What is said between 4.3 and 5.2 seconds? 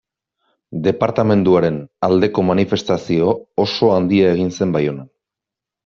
egin zen Baionan.